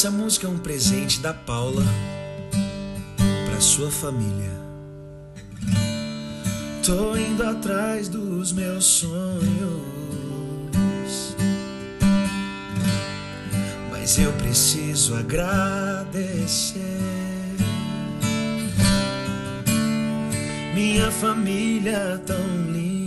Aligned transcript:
Essa 0.00 0.10
música 0.10 0.46
é 0.46 0.48
um 0.48 0.56
presente 0.56 1.20
da 1.20 1.34
Paula 1.34 1.84
para 3.44 3.60
sua 3.60 3.90
família. 3.90 4.50
Tô 6.82 7.14
indo 7.14 7.42
atrás 7.42 8.08
dos 8.08 8.50
meus 8.50 8.82
sonhos, 8.82 9.82
mas 13.90 14.18
eu 14.18 14.32
preciso 14.38 15.14
agradecer. 15.16 16.80
Minha 20.74 21.10
família 21.10 22.18
tão 22.24 22.42
linda, 22.72 22.99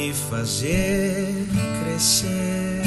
me 0.00 0.14
fazer 0.14 1.46
crescer. 1.84 2.80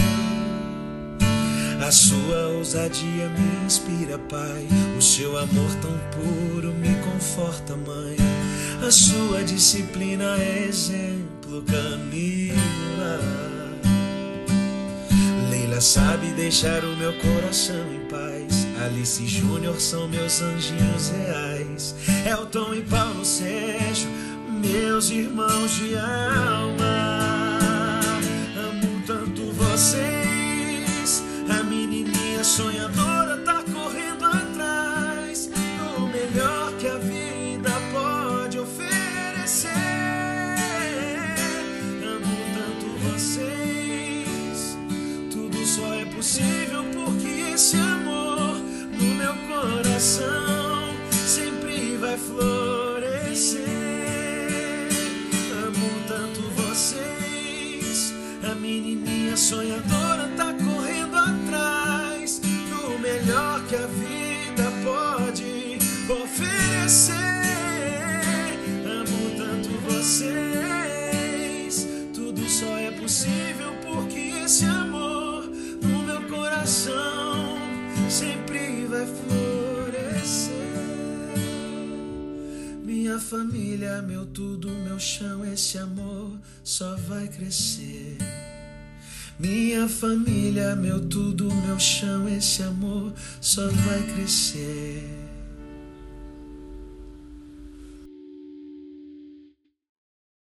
A 1.85 1.91
sua 1.91 2.47
ousadia 2.57 3.29
me 3.29 3.65
inspira, 3.65 4.17
Pai. 4.17 4.67
O 4.97 5.01
seu 5.01 5.37
amor 5.37 5.69
tão 5.79 5.95
puro 6.11 6.73
me 6.73 6.95
conforta, 7.03 7.75
Mãe. 7.75 8.17
A 8.85 8.89
sua 8.89 9.43
disciplina 9.43 10.37
é 10.39 10.65
exemplo, 10.67 11.63
Camila. 11.67 13.19
Leila 15.51 15.81
sabe 15.81 16.27
deixar 16.29 16.83
o 16.83 16.97
meu 16.97 17.13
coração 17.19 17.93
em 17.93 18.07
paz. 18.09 18.65
Alice 18.83 19.21
e 19.21 19.27
Júnior 19.27 19.79
são 19.79 20.07
meus 20.07 20.41
anjinhos 20.41 21.09
reais. 21.09 21.95
Elton 22.25 22.73
e 22.73 22.81
Paulo 22.81 23.23
Sérgio, 23.23 24.09
meus 24.49 25.11
irmãos 25.11 25.75
de 25.75 25.95
alma. 25.95 26.82
Vocês. 29.73 31.23
A 31.49 31.63
menininha 31.63 32.43
sonhadora 32.43 33.39
tá 33.39 33.63
correndo 33.73 34.23
atrás 34.23 35.47
do 35.47 36.07
melhor 36.09 36.71
que 36.77 36.87
a 36.87 36.97
vida 36.99 37.71
pode 37.91 38.59
oferecer. 38.59 39.71
Amo 42.05 42.37
tanto 42.53 42.85
vocês. 42.99 43.52
Menininha 59.33 59.37
sonhadora 59.37 60.29
tá 60.37 60.53
correndo 60.53 61.17
atrás 61.17 62.39
do 62.39 62.99
melhor 62.99 63.65
que 63.67 63.75
a 63.75 63.87
vida 63.87 64.71
pode 64.83 65.79
oferecer. 66.07 67.13
Amo 68.85 69.35
tanto 69.35 69.69
vocês. 69.87 70.67
Tudo 72.13 72.47
só 72.47 72.77
é 72.77 72.91
possível 72.91 73.73
porque 73.81 74.19
esse 74.43 74.65
amor 74.65 75.45
no 75.81 76.03
meu 76.03 76.21
coração 76.29 77.57
sempre 78.09 78.85
vai 78.85 79.07
florescer. 79.07 80.53
Minha 82.83 83.19
família, 83.19 84.01
meu 84.01 84.25
tudo, 84.27 84.69
meu 84.69 84.99
chão, 84.99 85.43
esse 85.45 85.77
amor 85.77 86.31
só 86.63 86.95
vai 87.07 87.27
crescer. 87.27 88.17
Minha 89.39 89.89
família, 89.89 90.75
meu 90.75 90.99
tudo, 91.07 91.51
meu 91.51 91.79
chão, 91.79 92.29
esse 92.29 92.61
amor 92.61 93.11
só 93.41 93.67
vai 93.67 94.01
crescer. 94.13 95.32